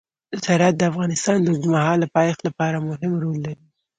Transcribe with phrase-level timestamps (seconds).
[0.43, 3.65] زراعت د افغانستان د اوږدمهاله پایښت لپاره مهم رول لري.